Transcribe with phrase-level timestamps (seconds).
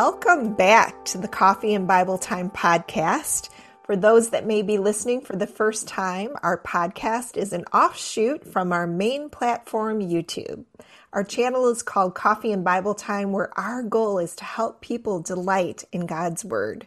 [0.00, 3.48] Welcome back to the Coffee and Bible Time podcast.
[3.82, 8.46] For those that may be listening for the first time, our podcast is an offshoot
[8.46, 10.64] from our main platform, YouTube.
[11.12, 15.18] Our channel is called Coffee and Bible Time, where our goal is to help people
[15.20, 16.86] delight in God's Word.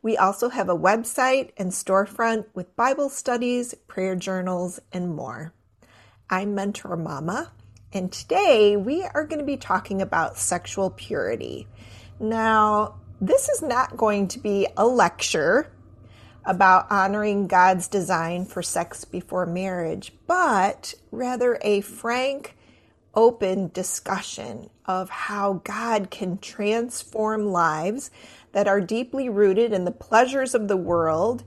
[0.00, 5.52] We also have a website and storefront with Bible studies, prayer journals, and more.
[6.30, 7.52] I'm Mentor Mama,
[7.92, 11.66] and today we are going to be talking about sexual purity.
[12.20, 15.70] Now, this is not going to be a lecture
[16.44, 22.56] about honoring God's design for sex before marriage, but rather a frank,
[23.14, 28.10] open discussion of how God can transform lives
[28.52, 31.44] that are deeply rooted in the pleasures of the world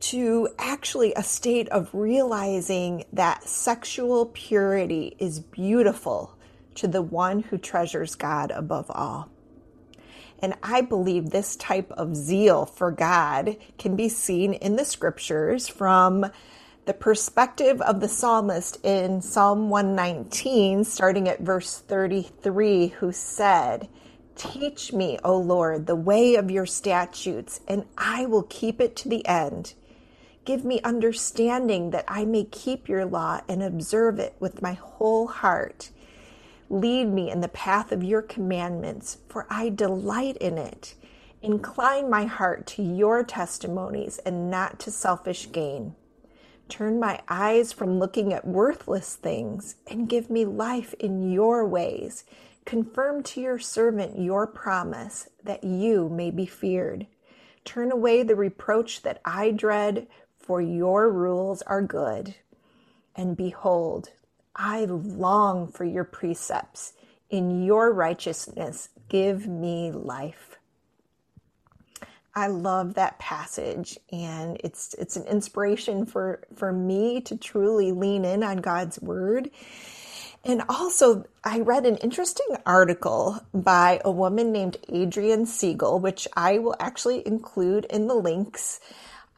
[0.00, 6.36] to actually a state of realizing that sexual purity is beautiful
[6.76, 9.28] to the one who treasures God above all.
[10.40, 15.68] And I believe this type of zeal for God can be seen in the scriptures
[15.68, 16.26] from
[16.86, 23.88] the perspective of the psalmist in Psalm 119, starting at verse 33, who said,
[24.36, 29.08] Teach me, O Lord, the way of your statutes, and I will keep it to
[29.08, 29.74] the end.
[30.44, 35.26] Give me understanding that I may keep your law and observe it with my whole
[35.26, 35.90] heart.
[36.70, 40.94] Lead me in the path of your commandments, for I delight in it.
[41.40, 45.94] Incline my heart to your testimonies and not to selfish gain.
[46.68, 52.24] Turn my eyes from looking at worthless things and give me life in your ways.
[52.66, 57.06] Confirm to your servant your promise that you may be feared.
[57.64, 60.06] Turn away the reproach that I dread,
[60.38, 62.34] for your rules are good.
[63.16, 64.10] And behold,
[64.58, 66.92] I long for your precepts.
[67.30, 70.56] In your righteousness, give me life.
[72.34, 78.24] I love that passage and it's it's an inspiration for for me to truly lean
[78.24, 79.50] in on God's word.
[80.44, 86.58] And also I read an interesting article by a woman named Adrienne Siegel, which I
[86.58, 88.80] will actually include in the links.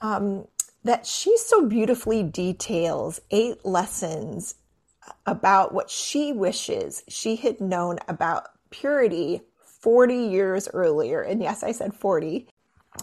[0.03, 0.47] Um,
[0.83, 4.55] that she so beautifully details eight lessons
[5.27, 9.43] about what she wishes she had known about purity
[9.81, 11.23] 40 years earlier.
[11.23, 12.47] And yes, I said 40.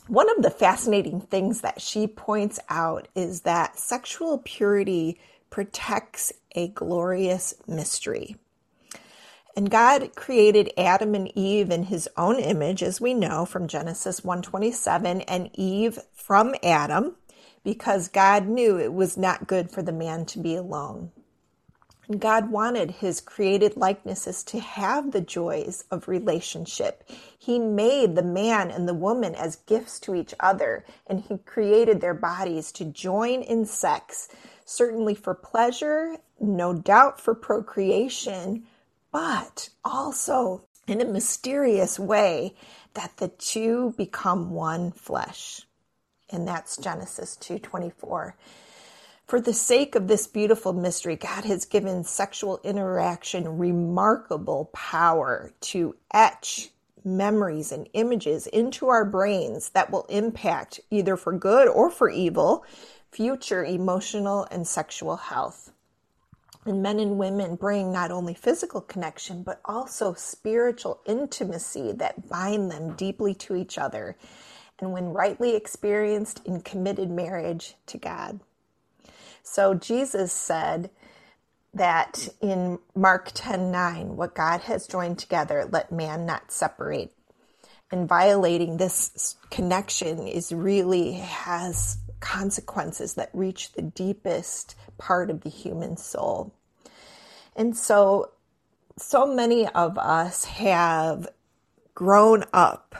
[0.08, 5.20] One of the fascinating things that she points out is that sexual purity
[5.50, 8.36] protects a glorious mystery.
[9.56, 14.22] And God created Adam and Eve in his own image as we know from Genesis
[14.22, 17.16] 1:27 and Eve from Adam
[17.64, 21.12] because God knew it was not good for the man to be alone.
[22.16, 27.04] God wanted his created likenesses to have the joys of relationship.
[27.38, 32.00] He made the man and the woman as gifts to each other, and he created
[32.00, 34.30] their bodies to join in sex,
[34.64, 38.64] certainly for pleasure, no doubt for procreation,
[39.12, 42.56] but also in a mysterious way
[42.94, 45.62] that the two become one flesh.
[46.30, 48.36] And that's Genesis 2:24.
[49.28, 55.98] For the sake of this beautiful mystery, God has given sexual interaction remarkable power to
[56.14, 56.70] etch
[57.04, 62.64] memories and images into our brains that will impact, either for good or for evil,
[63.12, 65.74] future emotional and sexual health.
[66.64, 72.72] And men and women bring not only physical connection, but also spiritual intimacy that bind
[72.72, 74.16] them deeply to each other.
[74.80, 78.40] And when rightly experienced in committed marriage to God.
[79.44, 80.90] So Jesus said
[81.74, 87.14] that in Mark 10 9, what God has joined together, let man not separate.
[87.92, 95.50] And violating this connection is really has consequences that reach the deepest part of the
[95.50, 96.54] human soul.
[97.56, 98.32] And so,
[98.98, 101.28] so many of us have
[101.94, 102.96] grown up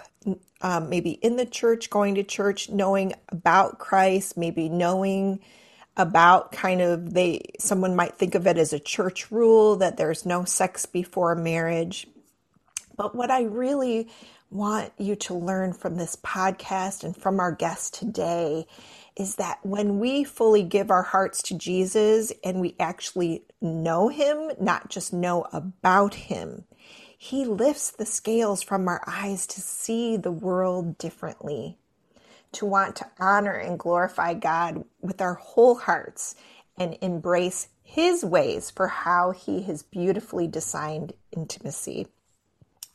[0.62, 5.40] um, maybe in the church, going to church, knowing about Christ, maybe knowing
[5.98, 10.26] about kind of they someone might think of it as a church rule that there's
[10.26, 12.08] no sex before marriage.
[12.96, 14.08] But what I really
[14.50, 18.66] want you to learn from this podcast and from our guest today
[19.18, 24.52] is that when we fully give our hearts to Jesus and we actually know him,
[24.62, 26.64] not just know about him,
[27.18, 31.78] he lifts the scales from our eyes to see the world differently
[32.54, 36.36] to want to honor and glorify God with our whole hearts
[36.78, 42.08] and embrace His ways for how He has beautifully designed intimacy.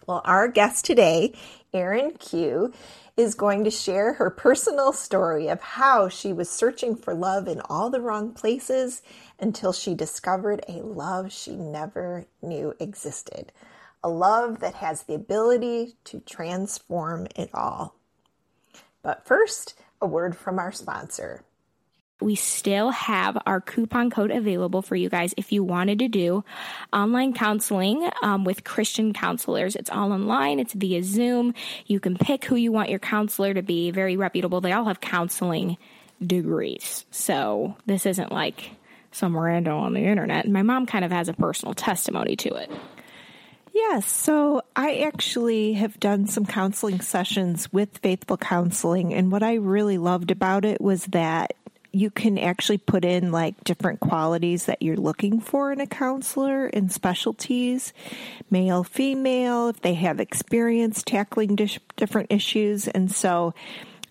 [0.06, 1.32] Well, our guest today,
[1.72, 2.75] Erin Kiu,
[3.16, 7.60] is going to share her personal story of how she was searching for love in
[7.69, 9.02] all the wrong places
[9.38, 13.52] until she discovered a love she never knew existed.
[14.02, 17.94] A love that has the ability to transform it all.
[19.02, 21.44] But first, a word from our sponsor
[22.22, 26.44] we still have our coupon code available for you guys if you wanted to do
[26.93, 29.76] online counseling um, with Christian counselors.
[29.76, 31.54] It's all online, it's via Zoom.
[31.87, 34.60] You can pick who you want your counselor to be, very reputable.
[34.60, 35.76] They all have counseling
[36.25, 37.04] degrees.
[37.10, 38.70] So this isn't like
[39.10, 40.49] some random on the internet.
[40.49, 42.70] My mom kind of has a personal testimony to it.
[43.74, 49.54] Yes, so I actually have done some counseling sessions with Faithful Counseling, and what I
[49.54, 51.54] really loved about it was that
[51.90, 56.66] you can actually put in like different qualities that you're looking for in a counselor
[56.66, 57.92] and specialties,
[58.50, 62.88] male, female, if they have experience tackling different issues.
[62.88, 63.54] And so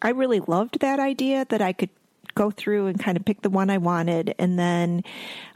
[0.02, 1.90] I really loved that idea that I could
[2.36, 4.36] go through and kind of pick the one I wanted.
[4.38, 5.04] And then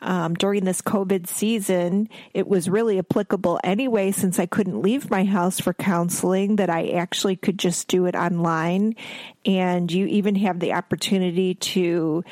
[0.01, 5.23] um, during this COVID season, it was really applicable anyway, since I couldn't leave my
[5.23, 8.95] house for counseling, that I actually could just do it online.
[9.45, 12.23] And you even have the opportunity to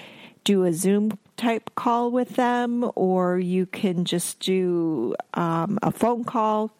[0.44, 6.24] do a Zoom type call with them, or you can just do um, a phone
[6.24, 6.72] call,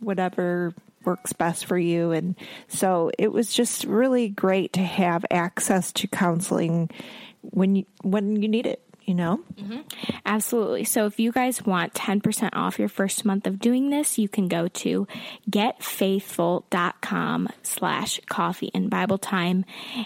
[0.00, 0.74] whatever
[1.06, 2.12] works best for you.
[2.12, 2.36] And
[2.68, 6.90] so it was just really great to have access to counseling
[7.42, 9.40] when you, when you need it you know?
[9.54, 9.80] Mm-hmm.
[10.24, 10.84] Absolutely.
[10.84, 14.48] So if you guys want 10% off your first month of doing this, you can
[14.48, 15.06] go to
[15.50, 19.64] getfaithful.com slash coffee and Bible time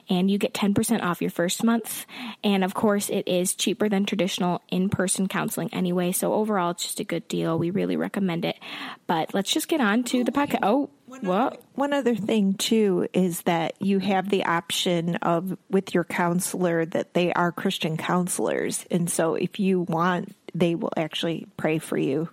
[0.09, 2.07] and you get 10% off your first month.
[2.43, 6.13] And of course, it is cheaper than traditional in-person counseling anyway.
[6.13, 7.59] So overall, it's just a good deal.
[7.59, 8.59] We really recommend it.
[9.07, 10.61] But let's just get on to the podcast.
[10.63, 11.53] Oh, one what?
[11.53, 16.85] Other, one other thing too is that you have the option of with your counselor
[16.87, 21.97] that they are Christian counselors, and so if you want, they will actually pray for
[21.97, 22.29] you,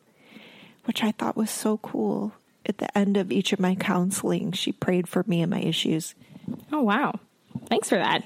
[0.86, 2.34] which I thought was so cool.
[2.66, 6.16] At the end of each of my counseling, she prayed for me and my issues.
[6.72, 7.20] Oh wow!
[7.68, 8.24] Thanks for that.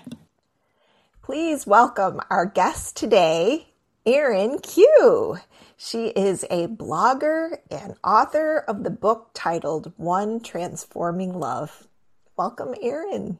[1.21, 3.67] Please welcome our guest today,
[4.05, 5.39] Erin Kiu.
[5.81, 11.87] She is a blogger and author of the book titled One Transforming Love.
[12.35, 13.39] Welcome, Erin.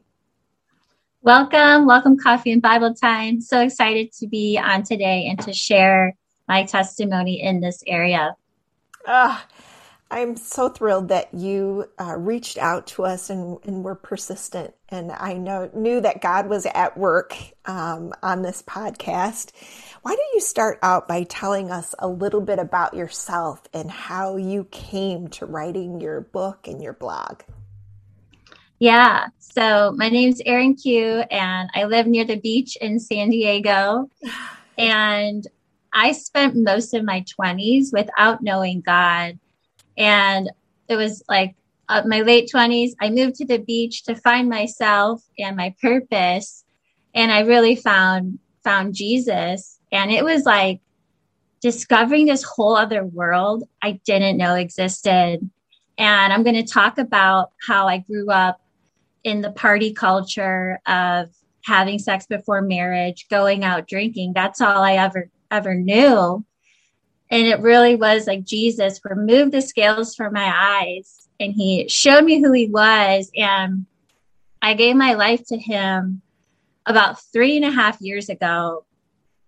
[1.22, 3.42] Welcome, welcome, Coffee and Bible Time.
[3.42, 6.16] So excited to be on today and to share
[6.48, 8.38] my testimony in this area.
[9.06, 9.46] Ah,
[10.12, 14.74] I'm so thrilled that you uh, reached out to us and, and were persistent.
[14.90, 17.36] And I know knew that God was at work
[17.66, 19.52] um, on this podcast.
[20.02, 24.38] Why don't you start out by telling us a little bit about yourself and how
[24.38, 27.42] you came to writing your book and your blog?
[28.80, 34.10] Yeah, so my name's Erin Kiu, and I live near the beach in San Diego.
[34.78, 35.46] And
[35.92, 39.38] I spent most of my 20s without knowing God.
[40.00, 40.50] And
[40.88, 41.56] it was like
[41.90, 46.64] uh, my late 20s, I moved to the beach to find myself and my purpose.
[47.14, 50.82] And I really found found Jesus and it was like
[51.62, 55.50] discovering this whole other world I didn't know existed.
[55.98, 58.62] And I'm going to talk about how I grew up
[59.24, 61.30] in the party culture of
[61.66, 64.34] having sex before marriage, going out drinking.
[64.34, 66.46] That's all I ever, ever knew.
[67.32, 72.24] And it really was like Jesus removed the scales from my eyes and he showed
[72.24, 73.30] me who he was.
[73.36, 73.86] And
[74.62, 76.22] I gave my life to him
[76.86, 78.86] about three and a half years ago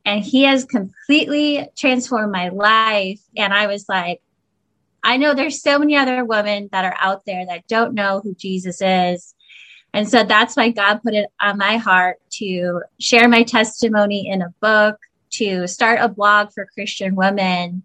[0.05, 3.21] and he has completely transformed my life.
[3.35, 4.21] And I was like,
[5.03, 8.35] I know there's so many other women that are out there that don't know who
[8.35, 9.33] Jesus is.
[9.93, 14.41] And so that's why God put it on my heart to share my testimony in
[14.41, 14.97] a book,
[15.31, 17.83] to start a blog for Christian women,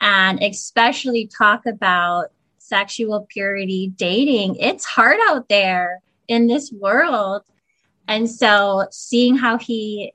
[0.00, 4.56] and especially talk about sexual purity dating.
[4.56, 7.42] It's hard out there in this world.
[8.06, 10.12] And so seeing how he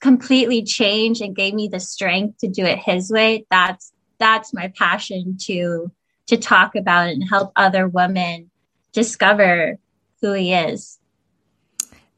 [0.00, 4.72] completely changed and gave me the strength to do it his way that's that's my
[4.76, 5.90] passion to
[6.28, 8.50] to talk about and help other women
[8.92, 9.76] discover
[10.20, 10.98] who he is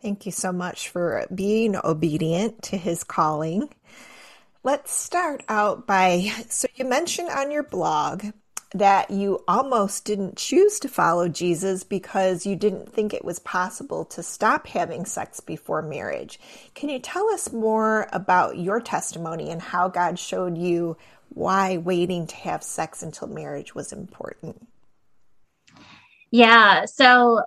[0.03, 3.69] thank you so much for being obedient to his calling
[4.63, 8.25] let's start out by so you mentioned on your blog
[8.73, 14.05] that you almost didn't choose to follow Jesus because you didn't think it was possible
[14.05, 16.39] to stop having sex before marriage.
[16.75, 20.97] Can you tell us more about your testimony and how God showed you
[21.31, 24.67] why waiting to have sex until marriage was important?
[26.31, 26.85] Yeah.
[26.85, 27.43] So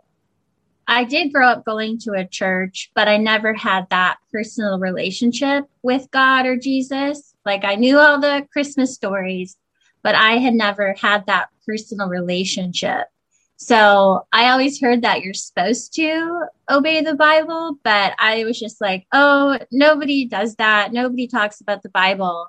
[0.88, 5.66] I did grow up going to a church, but I never had that personal relationship
[5.82, 7.34] with God or Jesus.
[7.46, 9.56] Like I knew all the Christmas stories,
[10.02, 13.08] but I had never had that personal relationship.
[13.56, 18.82] So I always heard that you're supposed to obey the Bible, but I was just
[18.82, 20.92] like, oh, nobody does that.
[20.92, 22.48] Nobody talks about the Bible.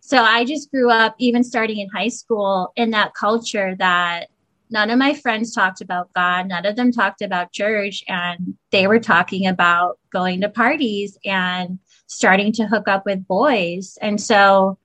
[0.00, 4.29] So I just grew up, even starting in high school, in that culture that
[4.70, 6.48] none of my friends talked about God.
[6.48, 8.02] None of them talked about church.
[8.08, 13.98] And they were talking about going to parties and starting to hook up with boys.
[14.00, 14.78] And so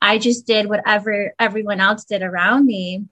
[0.00, 3.04] I just did whatever everyone else did around me.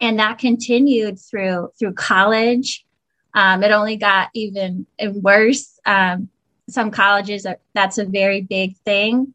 [0.00, 2.84] And that continued through through college.
[3.34, 5.78] Um, it only got even worse.
[5.86, 6.28] Um,
[6.68, 9.34] some colleges are, that's a very big thing.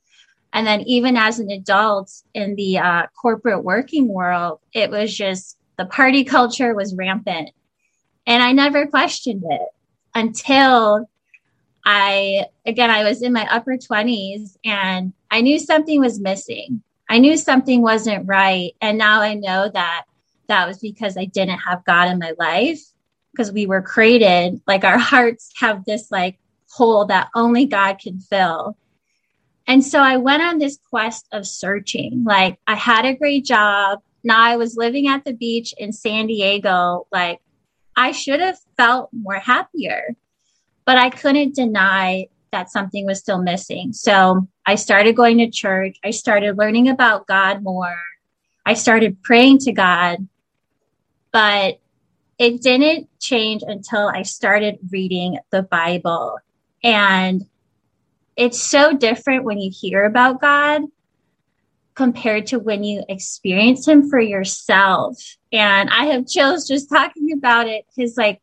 [0.53, 5.57] And then even as an adult in the uh, corporate working world, it was just
[5.77, 7.51] the party culture was rampant.
[8.27, 9.67] And I never questioned it
[10.13, 11.10] until
[11.86, 16.82] I, again, I was in my upper 20s and I knew something was missing.
[17.10, 18.74] I knew something wasn't right.
[18.82, 20.05] And now I know that
[20.48, 22.82] that was because I didn't have God in my life
[23.32, 26.39] because we were created like our hearts have this like
[26.70, 28.77] hole that only God can fill.
[29.67, 32.24] And so I went on this quest of searching.
[32.24, 34.00] Like I had a great job.
[34.25, 37.08] Now I was living at the beach in San Diego.
[37.12, 37.39] Like
[37.96, 40.15] I should have felt more happier,
[40.84, 43.94] but I couldn't deny that something was still missing.
[43.94, 45.98] So I started going to church.
[46.03, 48.01] I started learning about God more.
[48.65, 50.27] I started praying to God,
[51.32, 51.79] but
[52.39, 56.39] it didn't change until I started reading the Bible.
[56.84, 57.46] And
[58.36, 60.82] it's so different when you hear about God
[61.95, 65.17] compared to when you experience him for yourself.
[65.51, 68.41] And I have chills just talking about it because, like,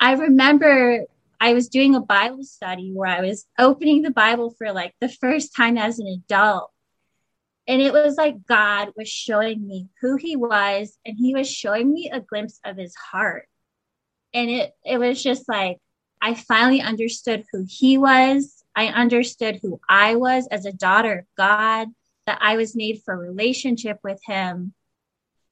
[0.00, 1.04] I remember
[1.40, 5.08] I was doing a Bible study where I was opening the Bible for like the
[5.08, 6.70] first time as an adult.
[7.66, 11.92] And it was like God was showing me who he was, and he was showing
[11.92, 13.46] me a glimpse of his heart.
[14.34, 15.78] And it, it was just like,
[16.20, 18.64] I finally understood who he was.
[18.74, 21.88] I understood who I was as a daughter of God
[22.30, 24.72] that I was made for relationship with him.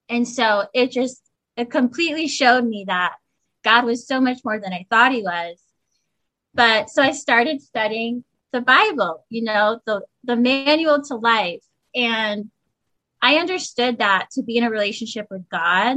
[0.09, 1.21] And so it just,
[1.57, 3.15] it completely showed me that
[3.65, 5.61] God was so much more than I thought he was.
[6.55, 11.65] But so I started studying the Bible, you know, the, the manual to life.
[11.97, 12.49] And
[13.21, 15.97] I understood that to be in a relationship with God,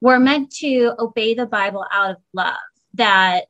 [0.00, 2.54] we're meant to obey the Bible out of love,
[2.94, 3.44] that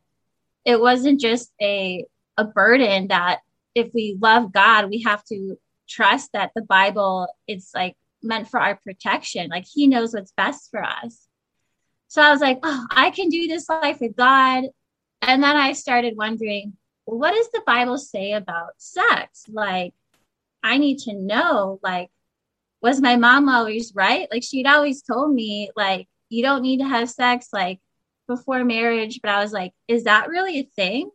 [0.64, 2.04] it wasn't just a,
[2.36, 3.42] a burden that
[3.76, 5.56] if we love God, we have to
[5.88, 9.48] trust that the Bible is like meant for our protection.
[9.48, 11.26] Like he knows what's best for us.
[12.08, 14.64] So I was like, oh, I can do this life with God.
[15.22, 16.74] And then I started wondering,
[17.04, 19.44] well, what does the Bible say about sex?
[19.48, 19.94] Like,
[20.62, 22.10] I need to know, like,
[22.82, 24.28] was my mom always right?
[24.30, 27.80] Like, she'd always told me, like, you don't need to have sex, like,
[28.28, 29.20] before marriage.
[29.22, 31.10] But I was like, is that really a thing?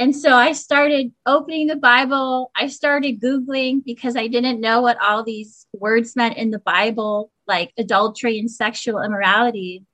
[0.00, 2.50] And so I started opening the Bible.
[2.56, 7.30] I started Googling because I didn't know what all these words meant in the Bible,
[7.46, 9.84] like adultery and sexual immorality.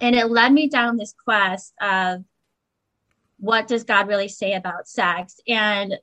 [0.00, 2.24] And it led me down this quest of
[3.38, 5.38] what does God really say about sex?
[5.46, 5.98] And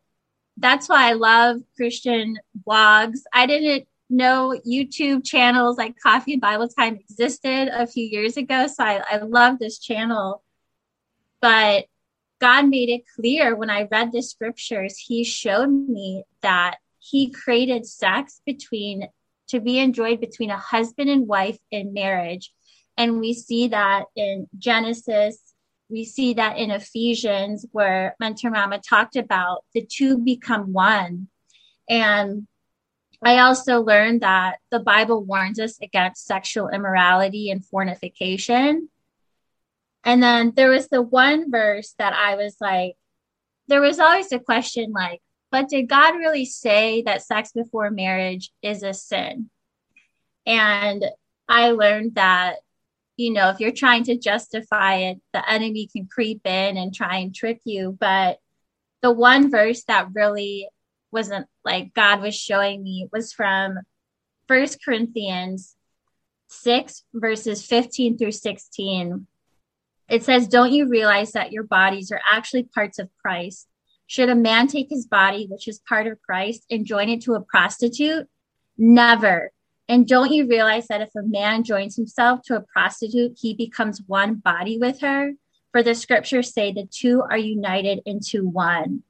[0.58, 3.22] that's why I love Christian blogs.
[3.34, 8.68] I didn't know YouTube channels like Coffee and Bible Time existed a few years ago.
[8.68, 10.44] So I, I love this channel.
[11.42, 11.86] But
[12.40, 17.86] God made it clear when I read the scriptures, He showed me that He created
[17.86, 19.08] sex between
[19.50, 22.52] to be enjoyed between a husband and wife in marriage.
[22.98, 25.40] And we see that in Genesis.
[25.90, 31.28] We see that in Ephesians, where Mentor Mama talked about the two become one.
[31.88, 32.48] And
[33.24, 38.90] I also learned that the Bible warns us against sexual immorality and fornication.
[40.06, 42.96] And then there was the one verse that I was like,
[43.68, 45.20] there was always a question like,
[45.52, 49.50] but did God really say that sex before marriage is a sin?
[50.46, 51.04] And
[51.50, 52.58] I learned that,
[53.18, 57.18] you know, if you're trying to justify it, the enemy can creep in and try
[57.18, 57.98] and trick you.
[58.00, 58.38] But
[59.02, 60.70] the one verse that really
[61.12, 63.80] wasn't like God was showing me was from
[64.48, 65.76] First Corinthians
[66.50, 69.26] 6, verses 15 through 16
[70.10, 73.68] it says, Don't you realize that your bodies are actually parts of Christ?
[74.08, 77.34] Should a man take his body, which is part of Christ, and join it to
[77.34, 78.28] a prostitute?
[78.78, 79.52] Never.
[79.88, 84.02] And don't you realize that if a man joins himself to a prostitute, he becomes
[84.06, 85.34] one body with her?
[85.72, 89.04] For the scriptures say the two are united into one.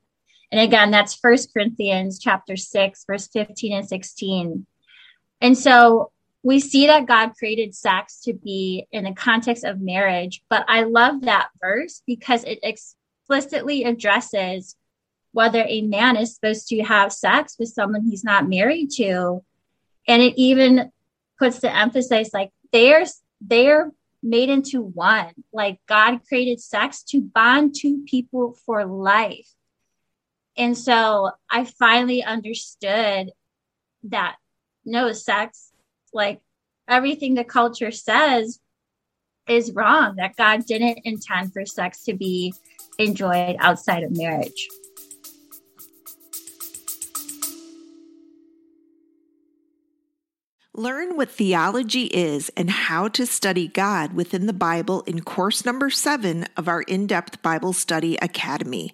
[0.51, 4.65] And again, that's First Corinthians chapter 6, verse 15 and 16.
[5.41, 6.11] And so
[6.45, 10.83] we see that God created sex to be in the context of marriage, but I
[10.83, 14.75] love that verse because it explicitly addresses
[15.31, 19.43] whether a man is supposed to have sex with someone he's not married to.
[20.07, 20.91] And it even
[21.39, 23.07] puts the emphasis like they're
[23.41, 25.33] they're made into one.
[25.51, 29.49] Like god created sex to bond two people for life.
[30.55, 33.31] And so i finally understood
[34.03, 34.35] that
[34.85, 35.71] no sex
[36.15, 36.39] like
[36.87, 38.59] everything the culture says
[39.47, 42.53] is wrong that god didn't intend for sex to be
[42.97, 44.67] enjoyed outside of marriage
[50.77, 55.89] Learn what theology is and how to study God within the Bible in course number
[55.89, 58.93] seven of our in depth Bible Study Academy.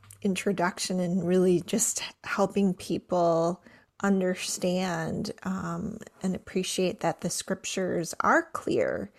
[0.21, 3.63] introduction and really just helping people
[4.03, 9.11] understand um, and appreciate that the scriptures are clear.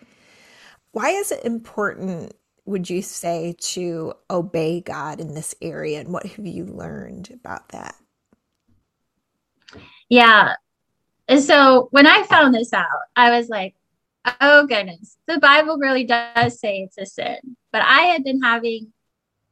[0.91, 2.33] Why is it important,
[2.65, 5.99] would you say, to obey God in this area?
[5.99, 7.95] And what have you learned about that?
[10.09, 10.55] Yeah.
[11.39, 13.75] So when I found this out, I was like,
[14.41, 17.37] oh goodness, the Bible really does say it's a sin.
[17.71, 18.93] But I had been having,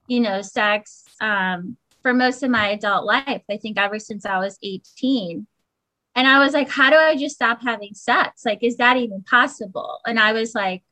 [0.07, 3.43] you know, sex um, for most of my adult life.
[3.49, 5.47] I think ever since I was 18.
[6.15, 8.43] And I was like, how do I just stop having sex?
[8.45, 9.99] Like, is that even possible?
[10.05, 10.83] And I was like,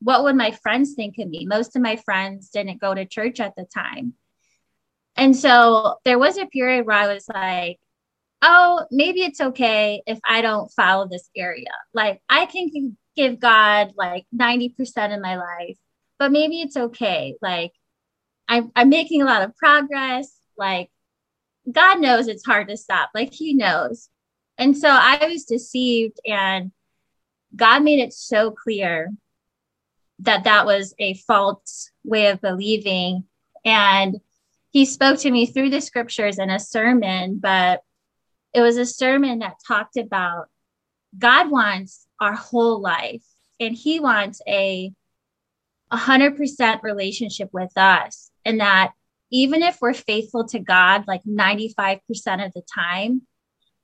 [0.00, 1.44] what would my friends think of me?
[1.44, 4.14] Most of my friends didn't go to church at the time.
[5.14, 7.78] And so there was a period where I was like,
[8.40, 11.70] oh, maybe it's okay if I don't follow this area.
[11.92, 15.76] Like, I can give God like 90% of my life,
[16.18, 17.36] but maybe it's okay.
[17.42, 17.72] Like,
[18.48, 20.32] I'm, I'm making a lot of progress.
[20.56, 20.90] Like,
[21.70, 23.10] God knows it's hard to stop.
[23.14, 24.08] Like, He knows.
[24.58, 26.72] And so I was deceived, and
[27.54, 29.12] God made it so clear
[30.20, 33.24] that that was a false way of believing.
[33.64, 34.20] And
[34.70, 37.82] He spoke to me through the scriptures in a sermon, but
[38.54, 40.48] it was a sermon that talked about
[41.18, 43.24] God wants our whole life,
[43.60, 44.92] and He wants a
[45.92, 48.92] 100% relationship with us and that
[49.30, 52.00] even if we're faithful to God like 95%
[52.44, 53.22] of the time,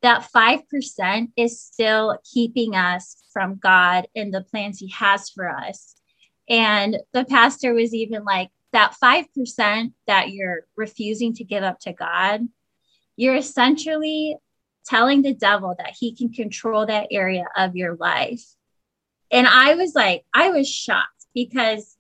[0.03, 5.97] that 5% is still keeping us from God and the plans He has for us.
[6.49, 11.93] And the pastor was even like, that 5% that you're refusing to give up to
[11.93, 12.43] God,
[13.17, 14.37] you're essentially
[14.87, 18.45] telling the devil that he can control that area of your life.
[19.31, 21.97] And I was like, I was shocked because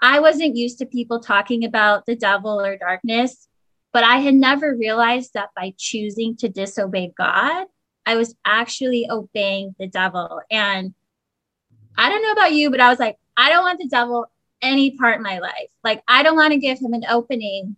[0.00, 3.48] I wasn't used to people talking about the devil or darkness,
[3.92, 7.66] but I had never realized that by choosing to disobey God,
[8.04, 10.40] I was actually obeying the devil.
[10.50, 10.94] And
[11.96, 14.26] I don't know about you, but I was like, I don't want the devil
[14.62, 15.70] any part in my life.
[15.82, 17.76] Like, I don't want to give him an opening.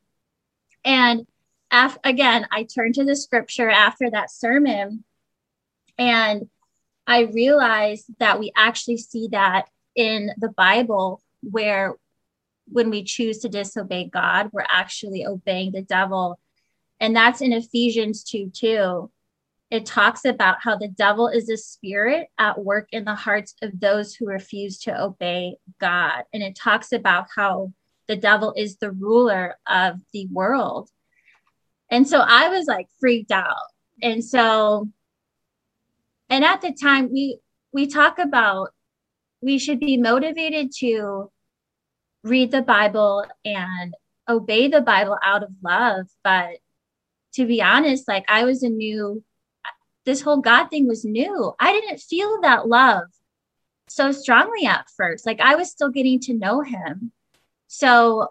[0.85, 1.27] And
[1.71, 5.05] af- again, I turned to the scripture after that sermon
[5.99, 6.49] and
[7.07, 11.95] I realized that we actually see that in the Bible where
[12.71, 16.39] when we choose to disobey God, we're actually obeying the devil.
[17.01, 19.11] And that's in Ephesians 2 2.
[19.71, 23.79] It talks about how the devil is a spirit at work in the hearts of
[23.79, 26.25] those who refuse to obey God.
[26.33, 27.73] And it talks about how
[28.07, 30.89] the devil is the ruler of the world.
[31.91, 33.57] And so I was like freaked out.
[34.03, 34.89] And so,
[36.31, 37.39] and at the time, we,
[37.73, 38.71] we talk about
[39.41, 41.31] we should be motivated to
[42.29, 43.95] read the Bible and
[44.29, 46.07] obey the Bible out of love.
[46.23, 46.59] But
[47.35, 49.23] to be honest, like I was a new,
[50.05, 51.53] this whole God thing was new.
[51.59, 53.07] I didn't feel that love
[53.88, 55.27] so strongly at first.
[55.27, 57.12] Like I was still getting to know him.
[57.67, 58.29] So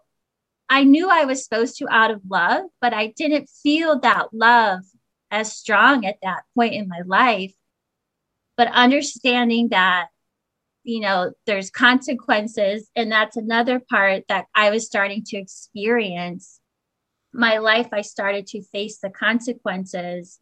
[0.69, 4.81] I knew I was supposed to out of love, but I didn't feel that love
[5.31, 7.53] as strong at that point in my life.
[8.55, 10.07] But understanding that,
[10.87, 16.61] you know, there's consequences, and that's another part that I was starting to experience.
[17.33, 20.39] My life, I started to face the consequences.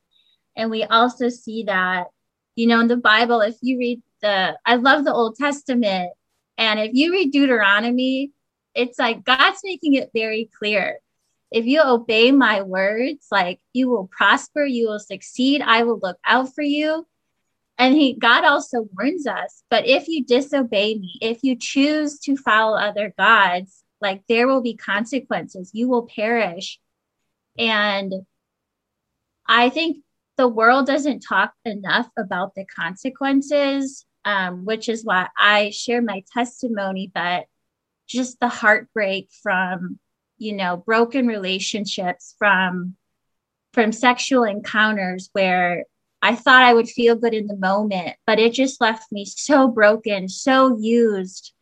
[0.55, 2.09] And we also see that,
[2.55, 6.11] you know, in the Bible, if you read the, I love the Old Testament.
[6.59, 8.31] And if you read Deuteronomy,
[8.75, 10.99] it's like God's making it very clear.
[11.49, 16.19] If you obey my words, like you will prosper, you will succeed, I will look
[16.23, 17.07] out for you.
[17.77, 22.37] And he God also warns us, but if you disobey me, if you choose to
[22.37, 25.71] follow other gods, like there will be consequences.
[25.73, 26.79] You will perish.
[27.57, 28.13] And
[29.47, 29.97] I think
[30.37, 36.23] the world doesn't talk enough about the consequences, um, which is why I share my
[36.33, 37.11] testimony.
[37.13, 37.45] But
[38.07, 39.99] just the heartbreak from
[40.37, 42.95] you know broken relationships from
[43.73, 45.85] from sexual encounters where
[46.21, 49.67] I thought I would feel good in the moment, but it just left me so
[49.67, 51.53] broken, so used.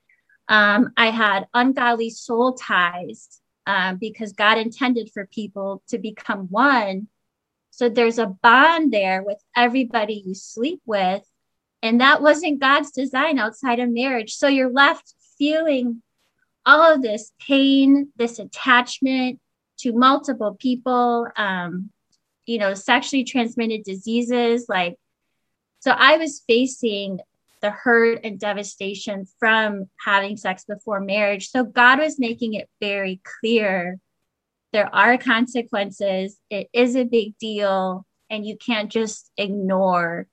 [0.48, 7.08] Um, I had ungodly soul ties um, because God intended for people to become one.
[7.72, 11.24] So there's a bond there with everybody you sleep with.
[11.82, 14.36] And that wasn't God's design outside of marriage.
[14.36, 16.02] So you're left feeling
[16.66, 19.40] all of this pain, this attachment
[19.80, 21.90] to multiple people, um,
[22.46, 24.66] you know, sexually transmitted diseases.
[24.68, 24.98] Like,
[25.80, 27.20] so I was facing
[27.62, 31.50] the hurt and devastation from having sex before marriage.
[31.50, 34.00] So God was making it very clear
[34.74, 40.28] there are consequences, it is a big deal, and you can't just ignore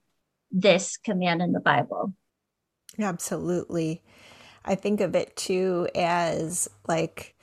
[0.51, 2.14] this command in the Bible.
[2.99, 4.03] Absolutely.
[4.64, 7.37] I think of it too as like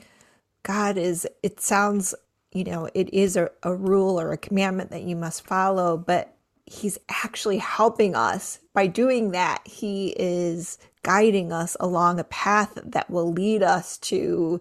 [0.64, 2.16] God is, it sounds,
[2.58, 6.34] you know, it is a, a rule or a commandment that you must follow, but
[6.66, 9.66] He's actually helping us by doing that.
[9.66, 14.60] He is guiding us along a path that will lead us to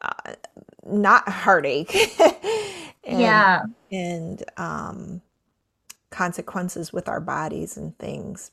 [0.00, 0.34] uh,
[0.86, 1.92] not heartache.
[3.04, 3.62] and, yeah.
[3.90, 5.22] And um,
[6.10, 8.52] consequences with our bodies and things.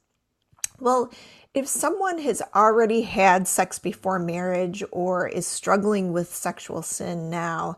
[0.80, 1.14] Well,
[1.54, 7.78] if someone has already had sex before marriage or is struggling with sexual sin now,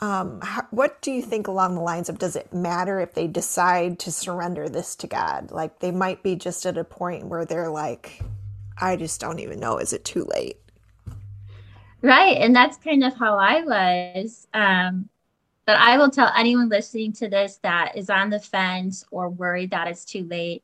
[0.00, 3.26] um, how, what do you think along the lines of does it matter if they
[3.26, 5.50] decide to surrender this to God?
[5.50, 8.20] Like they might be just at a point where they're like,
[8.78, 9.78] I just don't even know.
[9.78, 10.58] Is it too late?
[12.02, 12.36] Right.
[12.36, 14.46] And that's kind of how I was.
[14.52, 15.08] Um,
[15.64, 19.70] but I will tell anyone listening to this that is on the fence or worried
[19.70, 20.62] that it's too late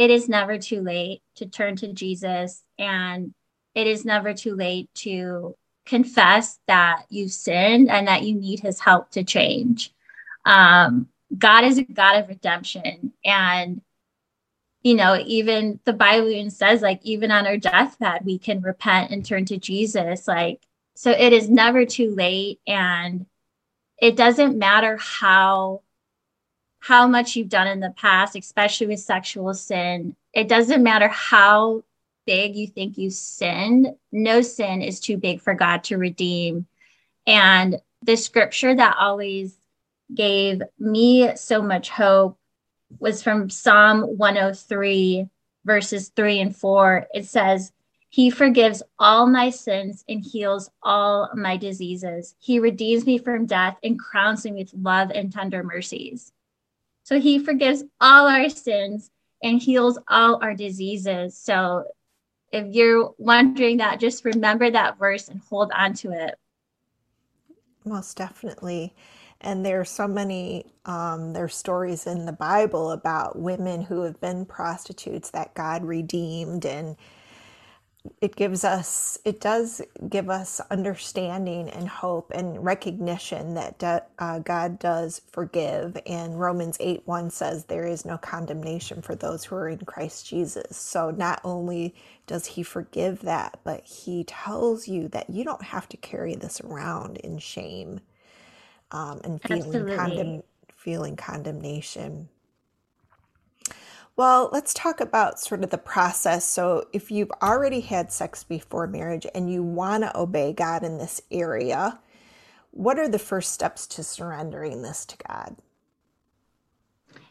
[0.00, 3.34] it is never too late to turn to Jesus and
[3.74, 5.54] it is never too late to
[5.86, 9.92] confess that you've sinned and that you need his help to change.
[10.44, 13.12] Um, God is a God of redemption.
[13.24, 13.80] And,
[14.82, 19.10] you know, even the Bible even says, like, even on our deathbed, we can repent
[19.10, 20.26] and turn to Jesus.
[20.26, 20.60] Like,
[20.94, 22.60] so it is never too late.
[22.66, 23.26] And
[24.00, 25.82] it doesn't matter how
[26.82, 30.16] how much you've done in the past, especially with sexual sin.
[30.32, 31.84] It doesn't matter how
[32.30, 36.64] big you think you sinned, no sin is too big for God to redeem.
[37.26, 39.58] And the scripture that always
[40.14, 42.38] gave me so much hope
[43.00, 45.26] was from Psalm 103,
[45.64, 47.08] verses 3 and 4.
[47.12, 47.72] It says,
[48.10, 52.36] He forgives all my sins and heals all my diseases.
[52.38, 56.30] He redeems me from death and crowns me with love and tender mercies.
[57.02, 59.10] So he forgives all our sins
[59.42, 61.36] and heals all our diseases.
[61.36, 61.86] So
[62.52, 66.34] if you're wondering that, just remember that verse and hold on to it.
[67.84, 68.94] Most definitely.
[69.40, 74.02] And there are so many, um, there are stories in the Bible about women who
[74.02, 76.96] have been prostitutes that God redeemed and
[78.20, 84.78] it gives us it does give us understanding and hope and recognition that uh, god
[84.78, 85.98] does forgive.
[86.06, 90.26] And romans 8 1 says there is no condemnation for those who are in christ
[90.26, 90.76] jesus.
[90.76, 91.94] So not only
[92.26, 96.60] does he forgive that but he tells you that you don't have to carry this
[96.62, 98.00] around in shame
[98.92, 100.42] um, and feeling, condemn,
[100.76, 102.28] feeling condemnation
[104.20, 106.46] well, let's talk about sort of the process.
[106.46, 110.98] So, if you've already had sex before marriage and you want to obey God in
[110.98, 111.98] this area,
[112.70, 115.56] what are the first steps to surrendering this to God?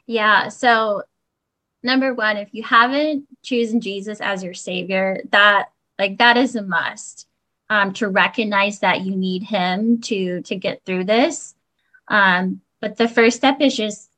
[0.08, 0.48] Yeah.
[0.48, 1.04] So,
[1.84, 6.64] number one, if you haven't chosen Jesus as your savior, that like that is a
[6.64, 7.28] must.
[7.70, 11.54] Um, to recognize that you need him to to get through this.
[12.08, 14.09] Um, but the first step is just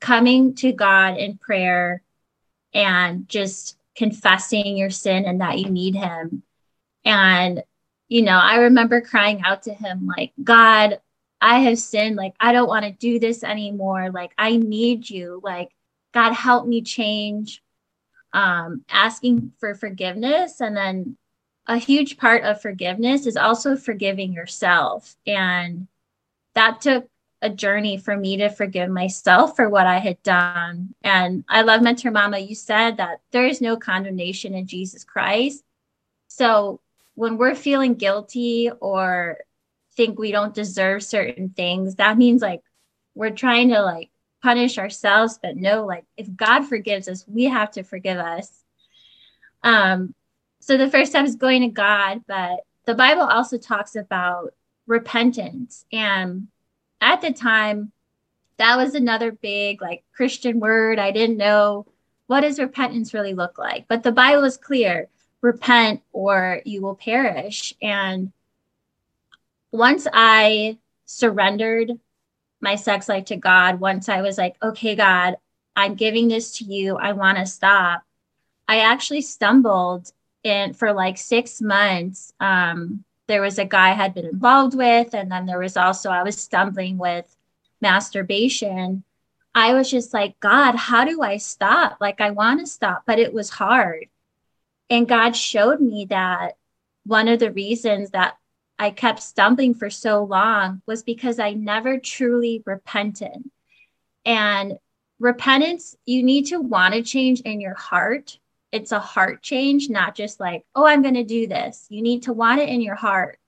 [0.00, 2.02] coming to God in prayer
[2.72, 6.42] and just confessing your sin and that you need him.
[7.04, 7.62] And,
[8.08, 11.00] you know, I remember crying out to him, like, God,
[11.40, 12.16] I have sinned.
[12.16, 14.10] Like, I don't want to do this anymore.
[14.10, 15.40] Like, I need you.
[15.42, 15.70] Like,
[16.12, 17.62] God, help me change.
[18.32, 20.60] Um, asking for forgiveness.
[20.60, 21.16] And then
[21.66, 25.14] a huge part of forgiveness is also forgiving yourself.
[25.26, 25.86] And
[26.54, 27.08] that took
[27.44, 30.94] a journey for me to forgive myself for what I had done.
[31.04, 32.38] And I love Mentor Mama.
[32.38, 35.62] You said that there is no condemnation in Jesus Christ.
[36.26, 36.80] So
[37.14, 39.36] when we're feeling guilty or
[39.94, 42.62] think we don't deserve certain things, that means like
[43.14, 44.08] we're trying to like
[44.42, 45.38] punish ourselves.
[45.40, 48.50] But no, like if God forgives us, we have to forgive us.
[49.62, 50.14] Um,
[50.60, 54.54] so the first step is going to God, but the Bible also talks about
[54.86, 56.48] repentance and
[57.04, 57.92] at the time,
[58.56, 60.98] that was another big like Christian word.
[60.98, 61.86] I didn't know
[62.26, 63.86] what does repentance really look like.
[63.88, 65.08] But the Bible is clear
[65.42, 67.74] repent or you will perish.
[67.82, 68.32] And
[69.70, 71.92] once I surrendered
[72.62, 75.36] my sex life to God, once I was like, okay, God,
[75.76, 78.02] I'm giving this to you, I want to stop.
[78.66, 80.10] I actually stumbled
[80.42, 85.14] in for like six months um, there was a guy I had been involved with,
[85.14, 87.34] and then there was also I was stumbling with
[87.80, 89.04] masturbation.
[89.54, 91.98] I was just like, God, how do I stop?
[92.00, 94.06] Like, I want to stop, but it was hard.
[94.90, 96.56] And God showed me that
[97.04, 98.36] one of the reasons that
[98.78, 103.44] I kept stumbling for so long was because I never truly repented.
[104.24, 104.78] And
[105.20, 108.38] repentance, you need to want to change in your heart
[108.74, 111.86] it's a heart change, not just like, oh, I'm going to do this.
[111.90, 113.38] You need to want it in your heart.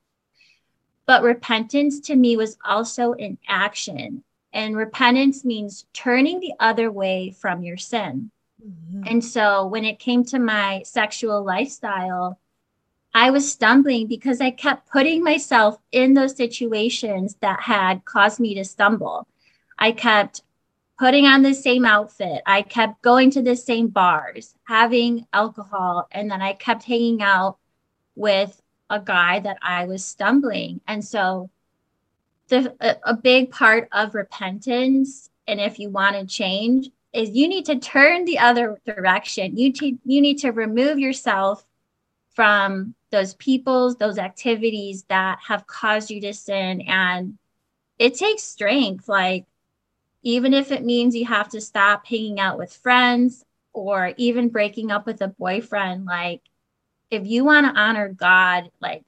[1.05, 4.23] But repentance to me was also an action.
[4.53, 8.31] And repentance means turning the other way from your sin.
[8.65, 9.03] Mm-hmm.
[9.05, 12.39] And so when it came to my sexual lifestyle,
[13.13, 18.55] I was stumbling because I kept putting myself in those situations that had caused me
[18.55, 19.27] to stumble.
[19.77, 20.41] I kept
[20.97, 22.41] putting on the same outfit.
[22.45, 27.57] I kept going to the same bars, having alcohol, and then I kept hanging out
[28.15, 30.81] with a guy that I was stumbling.
[30.87, 31.49] And so
[32.47, 37.47] the a, a big part of repentance and if you want to change is you
[37.47, 39.57] need to turn the other direction.
[39.57, 41.65] You te- you need to remove yourself
[42.35, 47.37] from those peoples, those activities that have caused you to sin and
[47.97, 49.45] it takes strength like
[50.27, 54.91] even if it means you have to stop hanging out with friends or even breaking
[54.91, 56.41] up with a boyfriend like
[57.09, 59.05] if you want to honor god like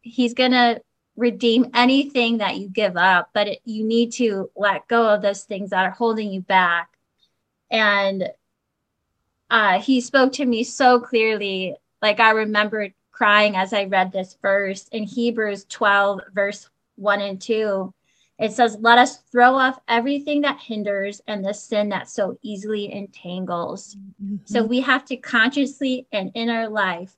[0.00, 0.80] he's going to
[1.14, 5.44] redeem anything that you give up but it, you need to let go of those
[5.44, 6.88] things that are holding you back.
[7.70, 8.30] And
[9.50, 11.76] uh, he spoke to me so clearly.
[12.00, 17.38] Like i remember crying as i read this verse in hebrews 12 verse 1 and
[17.38, 17.92] 2
[18.40, 22.92] it says, Let us throw off everything that hinders and the sin that so easily
[22.92, 23.96] entangles.
[24.22, 24.36] Mm-hmm.
[24.46, 27.12] So we have to consciously and in our life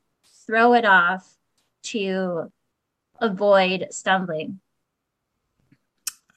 [0.46, 1.36] throw it off
[1.84, 2.50] to
[3.20, 4.60] avoid stumbling.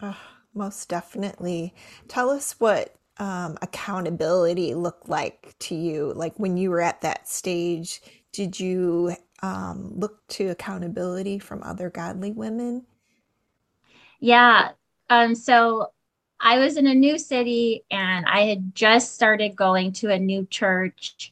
[0.01, 0.17] Oh,
[0.53, 1.73] most definitely.
[2.07, 6.13] Tell us what um, accountability looked like to you.
[6.15, 11.89] Like when you were at that stage, did you um, look to accountability from other
[11.89, 12.85] godly women?
[14.25, 14.69] Yeah.
[15.07, 15.91] Um, so
[16.39, 20.47] I was in a new city and I had just started going to a new
[20.47, 21.31] church.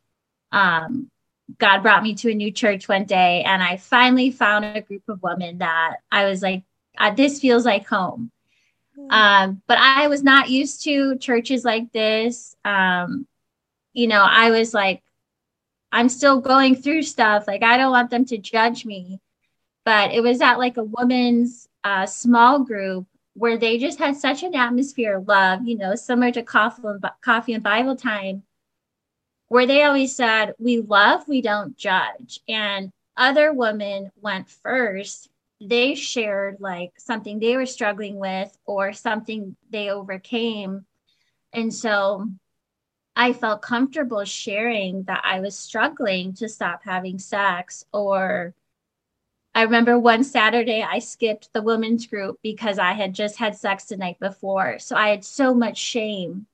[0.51, 1.09] Um,
[1.57, 5.01] God brought me to a new church one day and I finally found a group
[5.09, 6.65] of women that I was like,
[6.99, 8.29] uh, this feels like home.
[8.95, 9.09] Hmm.
[9.09, 12.55] Um, but I was not used to churches like this.
[12.63, 13.25] Um,
[13.93, 15.01] you know, I was like,
[15.91, 17.47] I'm still going through stuff.
[17.47, 19.19] Like, I don't want them to judge me.
[19.83, 24.43] But it was at like a woman's uh, small group where they just had such
[24.43, 28.43] an atmosphere of love, you know, similar to coffee and, coffee and Bible time,
[29.47, 32.39] where they always said, We love, we don't judge.
[32.47, 35.29] And other women went first.
[35.61, 40.85] They shared like something they were struggling with or something they overcame.
[41.53, 42.27] And so
[43.15, 48.53] I felt comfortable sharing that I was struggling to stop having sex or
[49.55, 53.85] I remember one Saturday I skipped the women's group because I had just had sex
[53.85, 54.79] the night before.
[54.79, 56.47] So I had so much shame.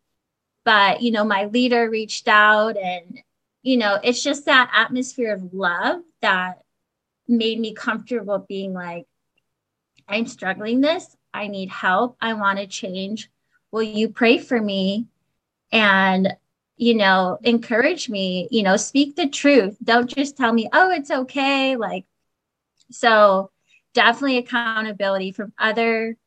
[0.65, 3.21] But, you know, my leader reached out and,
[3.63, 6.61] you know, it's just that atmosphere of love that
[7.27, 9.05] made me comfortable being like,
[10.07, 11.15] I'm struggling this.
[11.33, 12.17] I need help.
[12.19, 13.29] I want to change.
[13.71, 15.07] Will you pray for me?
[15.71, 16.35] And,
[16.75, 19.77] you know, encourage me, you know, speak the truth.
[19.83, 21.75] Don't just tell me, oh, it's okay.
[21.75, 22.05] Like,
[22.91, 23.51] so
[23.93, 26.17] definitely accountability from other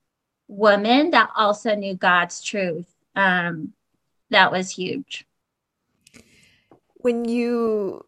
[0.48, 2.92] women that also knew God's truth.
[3.14, 3.72] Um,
[4.30, 5.26] that was huge.
[6.96, 8.04] When you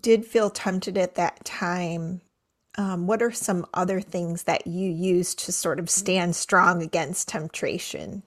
[0.00, 2.20] did feel tempted at that time,
[2.76, 7.28] um, what are some other things that you use to sort of stand strong against
[7.28, 8.22] temptation?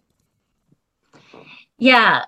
[1.77, 2.25] Yeah,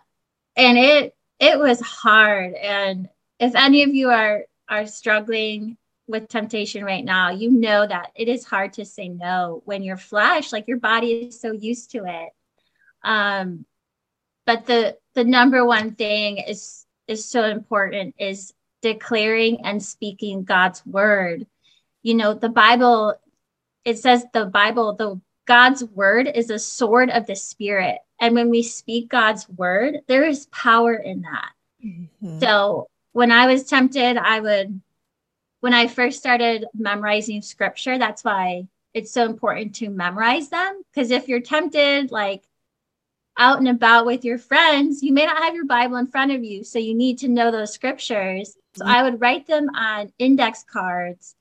[0.56, 2.56] and it it was hard.
[2.56, 8.12] And if any of you are are struggling with temptation right now, you know that
[8.16, 11.92] it is hard to say no when your flesh, like your body, is so used
[11.92, 12.30] to it.
[13.04, 13.66] Um,
[14.46, 20.86] but the the number one thing is is so important is declaring and speaking God's
[20.86, 21.46] word
[22.08, 23.16] you know the bible
[23.84, 28.50] it says the bible the god's word is a sword of the spirit and when
[28.50, 31.52] we speak god's word there is power in that
[31.86, 32.40] mm-hmm.
[32.40, 34.82] so when i was tempted i would
[35.60, 41.12] when i first started memorizing scripture that's why it's so important to memorize them because
[41.12, 42.44] if you're tempted like
[43.40, 46.44] out and about with your friends you may not have your bible in front of
[46.44, 48.94] you so you need to know those scriptures so mm-hmm.
[48.94, 51.36] i would write them on index cards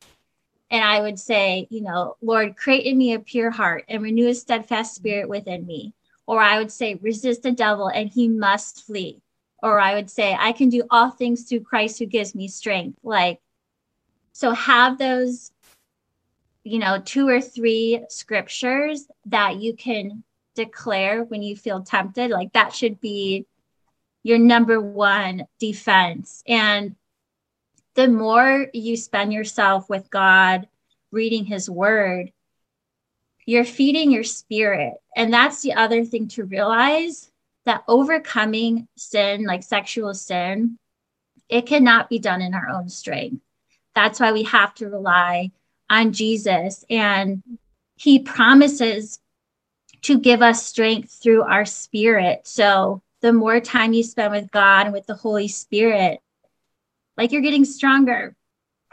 [0.71, 4.29] and I would say, you know, Lord, create in me a pure heart and renew
[4.29, 5.95] a steadfast spirit within me.
[6.27, 9.23] Or I would say, resist the devil and he must flee.
[9.63, 12.99] Or I would say, I can do all things through Christ who gives me strength.
[13.05, 13.41] Like,
[14.37, 15.51] so have those,
[16.63, 22.31] you know, two or three scriptures that you can declare when you feel tempted.
[22.31, 23.47] Like, that should be
[24.23, 26.43] your number one defense.
[26.47, 26.97] And
[27.95, 30.69] the more you spend yourself with God,
[31.11, 32.31] reading his word,
[33.47, 34.97] you're feeding your spirit.
[35.17, 37.31] And that's the other thing to realize
[37.65, 40.79] that overcoming sin, like sexual sin,
[41.49, 43.41] it cannot be done in our own strength.
[43.97, 45.51] That's why we have to rely
[45.89, 46.85] on Jesus.
[46.91, 47.43] And
[47.97, 49.19] he promises
[50.03, 52.47] to give us strength through our spirit.
[52.47, 56.21] So the more time you spend with God and with the Holy Spirit,
[57.17, 58.37] like you're getting stronger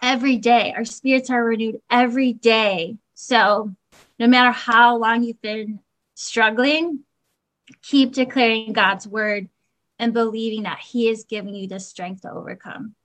[0.01, 0.73] every day.
[0.75, 2.95] Our spirits are renewed every day.
[3.13, 3.75] So
[4.17, 5.81] no matter how long you've been
[6.15, 6.99] struggling,
[7.81, 9.49] keep declaring God's word
[9.99, 12.95] and believing that He is giving you the strength to overcome.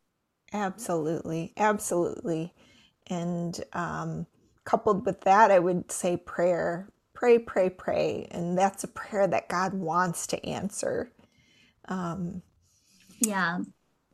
[0.52, 1.52] Absolutely.
[1.56, 2.54] Absolutely.
[3.08, 4.26] And um,
[4.64, 6.88] coupled with that, I would say prayer.
[7.14, 8.28] Pray, pray, pray.
[8.30, 11.10] And that's a prayer that God wants to answer.
[11.88, 12.42] Um,
[13.20, 13.60] yeah.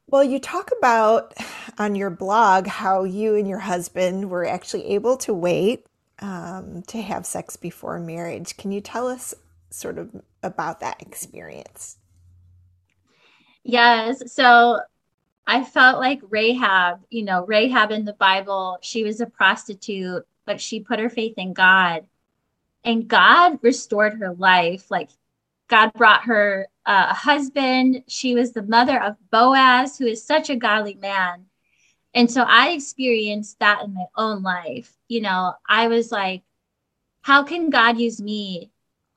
[0.06, 1.34] Well, you talk about
[1.78, 5.86] on your blog how you and your husband were actually able to wait
[6.20, 8.56] um, to have sex before marriage.
[8.56, 9.34] Can you tell us
[9.70, 10.10] sort of
[10.42, 11.98] about that experience?
[13.64, 14.32] Yes.
[14.32, 14.80] So
[15.46, 20.60] I felt like Rahab, you know, Rahab in the Bible, she was a prostitute, but
[20.60, 22.06] she put her faith in God.
[22.82, 24.90] And God restored her life.
[24.90, 25.10] Like
[25.68, 28.04] God brought her uh, a husband.
[28.08, 31.46] She was the mother of Boaz, who is such a godly man.
[32.14, 34.96] And so I experienced that in my own life.
[35.08, 36.42] You know, I was like,
[37.22, 38.70] how can God use me?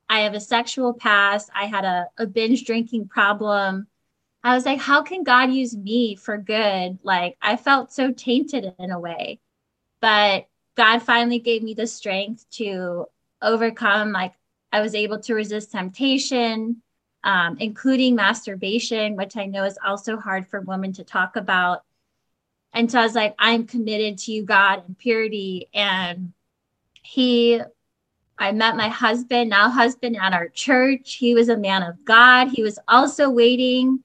[0.10, 1.50] I have a sexual past.
[1.54, 3.88] I had a, a binge drinking problem.
[4.44, 7.00] I was like, how can God use me for good?
[7.04, 9.40] Like, I felt so tainted in a way.
[10.00, 13.08] But God finally gave me the strength to
[13.42, 14.34] overcome like
[14.72, 16.82] I was able to resist temptation,
[17.24, 21.84] um, including masturbation, which I know is also hard for women to talk about.
[22.74, 25.68] And so I was like, I'm committed to you, God, and purity.
[25.74, 26.34] And
[27.02, 27.62] he,
[28.38, 31.16] I met my husband, now husband at our church.
[31.16, 32.50] He was a man of God.
[32.50, 34.04] He was also waiting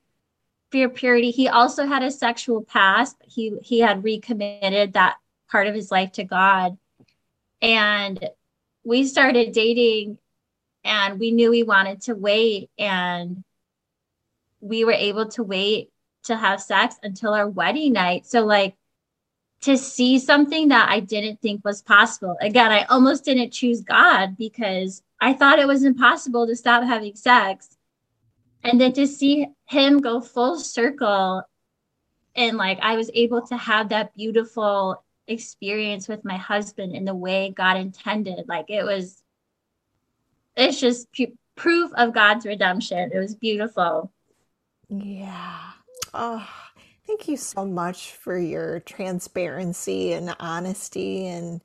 [0.75, 1.31] your purity.
[1.31, 3.17] He also had a sexual past.
[3.27, 5.17] He he had recommitted that
[5.51, 6.79] part of his life to God.
[7.61, 8.29] And
[8.85, 10.19] we started dating
[10.85, 13.45] and we knew we wanted to wait and
[14.61, 15.91] we were able to wait
[16.25, 18.75] to have sex until our wedding night so like
[19.61, 24.37] to see something that i didn't think was possible again i almost didn't choose god
[24.37, 27.77] because i thought it was impossible to stop having sex
[28.65, 31.43] and then to see him go full circle
[32.37, 37.15] and like i was able to have that beautiful experience with my husband in the
[37.15, 38.47] way God intended.
[38.49, 39.23] Like it was,
[40.57, 43.11] it's just p- proof of God's redemption.
[43.13, 44.13] It was beautiful.
[44.89, 45.59] Yeah.
[46.13, 46.47] Oh,
[47.07, 51.27] thank you so much for your transparency and honesty.
[51.27, 51.61] And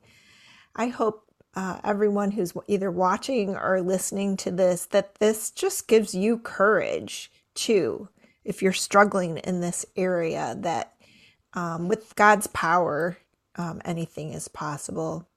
[0.74, 6.14] I hope uh, everyone who's either watching or listening to this that this just gives
[6.14, 8.08] you courage too
[8.44, 10.94] if you're struggling in this area that
[11.54, 13.18] um, with god's power
[13.56, 15.28] um, anything is possible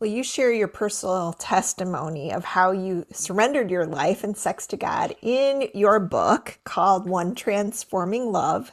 [0.00, 4.76] will you share your personal testimony of how you surrendered your life and sex to
[4.76, 8.72] god in your book called one transforming love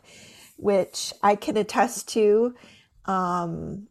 [0.58, 2.54] which i can attest to
[3.06, 3.88] um,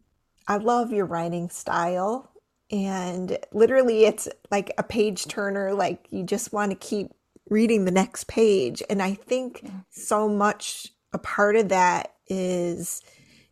[0.47, 2.31] I love your writing style.
[2.71, 7.11] And literally, it's like a page turner, like you just want to keep
[7.51, 8.81] reading the next page.
[8.89, 13.03] And I think so much a part of that is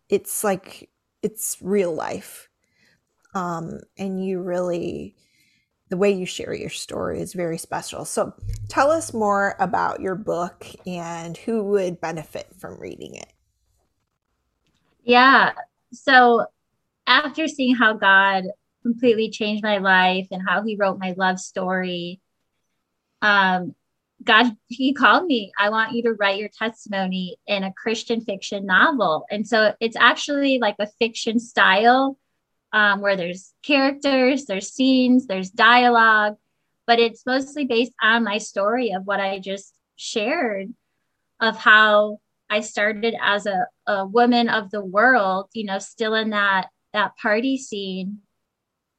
[0.08, 0.90] it's like
[1.22, 2.48] it's real life.
[3.36, 5.18] Um, and you really,
[5.90, 8.06] the way you share your story is very special.
[8.06, 8.34] So
[8.70, 13.34] tell us more about your book and who would benefit from reading it.
[15.04, 15.52] Yeah.
[15.92, 16.46] So
[17.06, 18.46] after seeing how God
[18.82, 22.22] completely changed my life and how he wrote my love story,
[23.22, 23.76] um,
[24.24, 28.66] God, he called me, I want you to write your testimony in a Christian fiction
[28.66, 29.26] novel.
[29.32, 32.18] And so it's actually like a fiction style
[32.74, 36.36] um, where there's characters, there's scenes, there's dialogue,
[36.86, 40.74] but it's mostly based on my story of what I just shared
[41.40, 46.32] of how I started as a, a woman of the world, you know, still in
[46.32, 48.20] that that party scene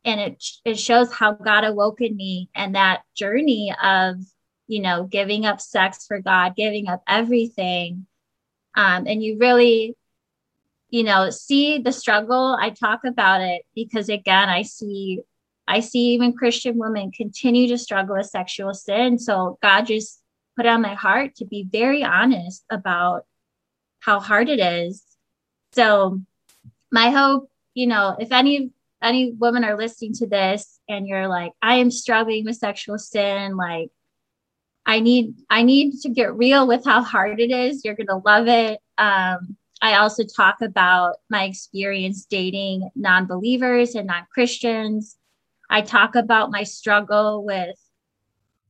[0.04, 4.16] and it it shows how God awoken me and that journey of
[4.70, 8.06] you know giving up sex for God, giving up everything,
[8.76, 9.96] um, and you really
[10.90, 12.56] you know see the struggle.
[12.58, 15.22] I talk about it because again, I see
[15.66, 19.18] I see even Christian women continue to struggle with sexual sin.
[19.18, 20.22] So God just
[20.56, 23.24] put on my heart to be very honest about
[23.98, 25.02] how hard it is.
[25.72, 26.20] So
[26.92, 28.70] my hope you know, if any
[29.02, 33.56] any women are listening to this and you're like, I am struggling with sexual sin,
[33.56, 33.90] like
[34.86, 37.84] I need I need to get real with how hard it is.
[37.84, 38.80] You're gonna love it.
[38.98, 45.16] Um, I also talk about my experience dating non-believers and non-Christians.
[45.70, 47.78] I talk about my struggle with,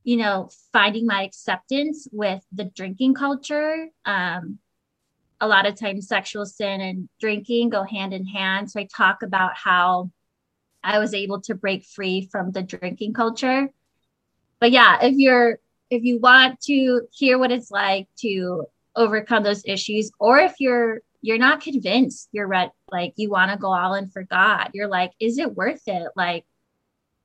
[0.03, 3.87] you know, finding my acceptance with the drinking culture.
[4.05, 4.59] Um,
[5.41, 8.69] a lot of times sexual sin and drinking go hand in hand.
[8.69, 10.11] So I talk about how
[10.83, 13.69] I was able to break free from the drinking culture.
[14.59, 15.59] But yeah, if you're
[15.91, 18.65] if you want to hear what it's like to
[18.95, 22.49] overcome those issues or if you're you're not convinced you're
[22.91, 24.71] like you want to go all in for God.
[24.73, 26.11] You're like, is it worth it?
[26.15, 26.45] Like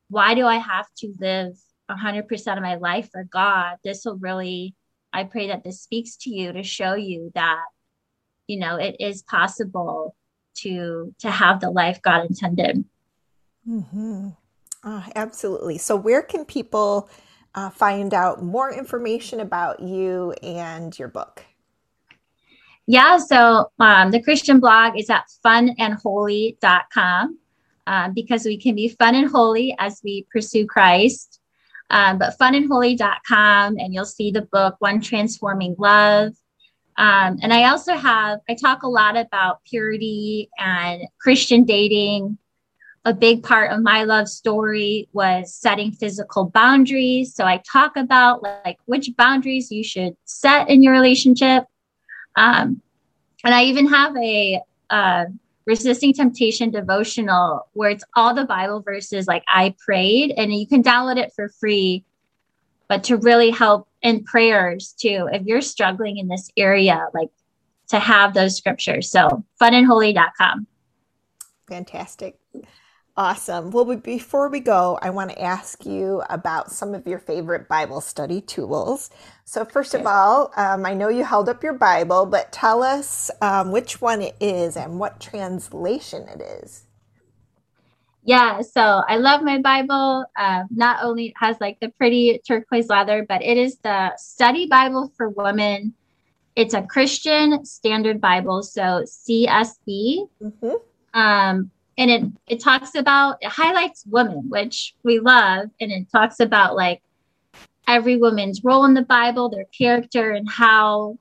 [0.09, 1.57] why do I have to live
[1.91, 3.77] 100% of my life for God?
[3.83, 4.75] This will really
[5.13, 7.65] I pray that this speaks to you to show you that
[8.47, 10.15] you know it is possible
[10.57, 12.85] to to have the life god intended
[13.69, 14.29] mm-hmm.
[14.85, 17.09] oh, absolutely so where can people
[17.57, 21.45] uh, find out more information about you and your book.
[22.87, 27.39] Yeah so um, the christian blog is at funandholy.com
[27.89, 31.41] um, because we can be fun and holy as we pursue christ.
[31.91, 36.33] Um, but funandholy.com and you'll see the book one transforming love.
[36.99, 42.39] Um, and I also have, I talk a lot about purity and Christian dating.
[43.07, 47.35] A big part of my love story was setting physical boundaries.
[47.35, 51.65] So I talk about like which boundaries you should set in your relationship.
[52.35, 52.83] Um,
[53.45, 55.25] and I even have a uh,
[55.67, 60.83] resisting temptation devotional where it's all the Bible verses like I prayed, and you can
[60.83, 62.05] download it for free.
[62.89, 67.31] But to really help in prayers too if you're struggling in this area like
[67.89, 70.67] to have those scriptures so funandholy.com
[71.69, 72.39] fantastic
[73.17, 77.67] awesome well before we go i want to ask you about some of your favorite
[77.67, 79.09] bible study tools
[79.45, 83.31] so first of all um, i know you held up your bible but tell us
[83.41, 86.87] um, which one it is and what translation it is
[88.27, 90.25] yeah, so I love my Bible.
[90.37, 95.13] Uh, not only has like the pretty turquoise leather, but it is the study Bible
[95.17, 95.95] for women.
[96.57, 100.29] It's a Christian Standard Bible, so CSB.
[100.43, 100.75] Mm-hmm.
[101.15, 106.41] Um, and it it talks about it highlights women, which we love, and it talks
[106.41, 107.03] about like
[107.89, 111.19] every woman's role in the Bible, their character, and how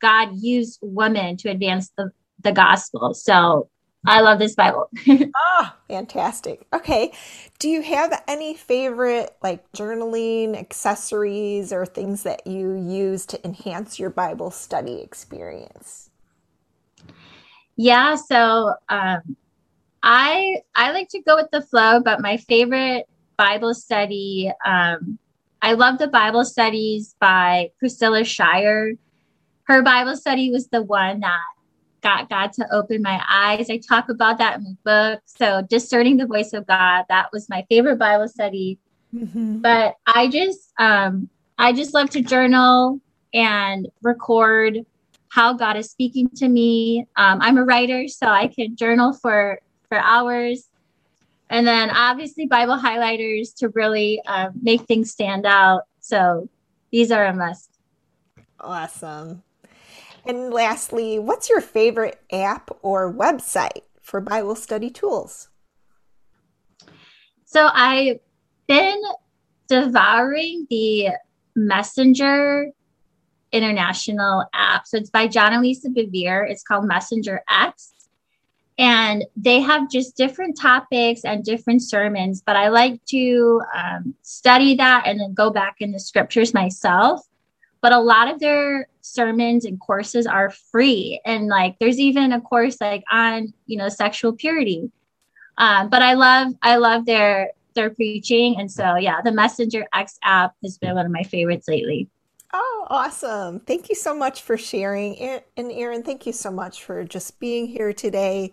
[0.00, 2.10] God used women to advance the
[2.42, 3.14] the gospel.
[3.14, 3.68] So
[4.06, 4.88] I love this Bible.
[5.36, 6.66] ah, fantastic.
[6.72, 7.12] Okay.
[7.58, 13.98] Do you have any favorite like journaling accessories or things that you use to enhance
[13.98, 16.10] your Bible study experience?
[17.76, 19.36] Yeah, so um,
[20.02, 25.18] I I like to go with the flow, but my favorite Bible study, um,
[25.62, 28.92] I love the Bible studies by Priscilla Shirer.
[29.64, 31.40] Her Bible study was the one that
[32.00, 33.70] got God to open my eyes.
[33.70, 35.22] I talk about that in my book.
[35.26, 38.78] So, discerning the voice of God, that was my favorite Bible study.
[39.14, 39.58] Mm-hmm.
[39.58, 41.28] But I just, um,
[41.58, 43.00] I just love to journal
[43.34, 44.84] and record
[45.30, 47.06] how God is speaking to me.
[47.16, 50.68] Um, I'm a writer, so I can journal for for hours,
[51.50, 55.82] and then obviously Bible highlighters to really uh, make things stand out.
[56.00, 56.48] So
[56.90, 57.70] these are a must.
[58.60, 59.42] Awesome.
[60.26, 65.48] And lastly, what's your favorite app or website for Bible study tools?
[67.46, 68.18] So I've
[68.66, 69.00] been
[69.68, 71.10] devouring the
[71.56, 72.72] Messenger
[73.52, 74.86] International app.
[74.86, 76.50] So it's by John and Lisa Bevere.
[76.50, 77.94] It's called Messenger X.
[78.78, 84.76] And they have just different topics and different sermons, but I like to um, study
[84.76, 87.26] that and then go back in the scriptures myself.
[87.80, 91.20] But a lot of their sermons and courses are free.
[91.24, 94.90] And like there's even a course like on, you know, sexual purity.
[95.58, 98.56] Um, but I love, I love their their preaching.
[98.58, 102.08] And so yeah, the Messenger X app has been one of my favorites lately.
[102.52, 103.60] Oh, awesome.
[103.60, 105.18] Thank you so much for sharing.
[105.56, 108.52] And Erin, thank you so much for just being here today,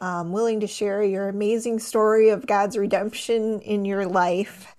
[0.00, 4.76] um, willing to share your amazing story of God's redemption in your life.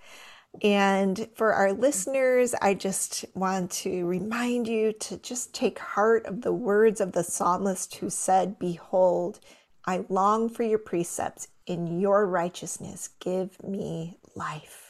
[0.62, 6.42] And for our listeners, I just want to remind you to just take heart of
[6.42, 9.40] the words of the psalmist who said, Behold,
[9.86, 11.48] I long for your precepts.
[11.66, 14.83] In your righteousness, give me life.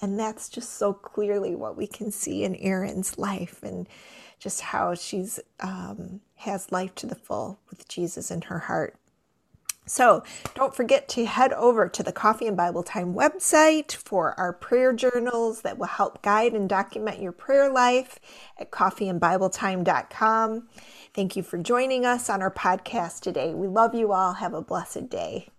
[0.00, 3.88] And that's just so clearly what we can see in Erin's life and
[4.38, 8.96] just how she's um, has life to the full with Jesus in her heart.
[9.86, 10.24] So
[10.54, 14.92] don't forget to head over to the Coffee and Bible Time website for our prayer
[14.92, 18.18] journals that will help guide and document your prayer life
[18.58, 20.68] at coffeeandbibletime.com.
[21.14, 23.54] Thank you for joining us on our podcast today.
[23.54, 24.34] We love you all.
[24.34, 25.50] Have a blessed day.